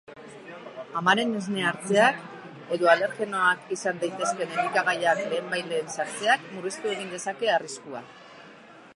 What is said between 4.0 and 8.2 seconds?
daitezkeen elikagaiak lehenbailehen sartzeak murriztu egin dezake arriskua